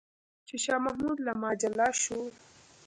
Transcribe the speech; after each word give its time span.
چې 0.47 0.55
شاه 0.63 0.83
محمود 0.85 1.17
له 1.25 1.33
ما 1.41 1.51
جلا 1.61 1.89
شو. 2.01 2.19